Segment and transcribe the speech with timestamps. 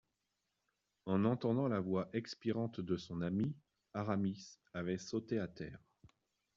[1.05, 3.53] En entendant la voix expirante de son ami,
[3.93, 5.77] Aramis avait sauté à terre.